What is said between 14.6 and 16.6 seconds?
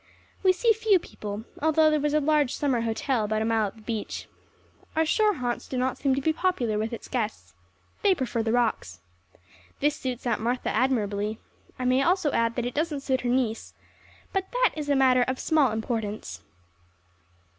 is a matter of small importance.